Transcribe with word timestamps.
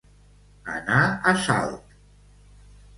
Anar 0.79 1.03
a 1.33 1.37
Salt. 1.47 1.97